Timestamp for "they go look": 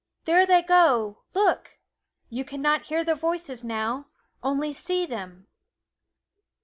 0.47-1.77